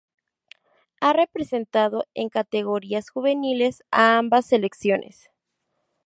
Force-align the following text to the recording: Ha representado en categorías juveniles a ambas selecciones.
Ha 0.99 1.13
representado 1.13 2.07
en 2.15 2.29
categorías 2.29 3.11
juveniles 3.11 3.83
a 3.91 4.17
ambas 4.17 4.47
selecciones. 4.47 5.29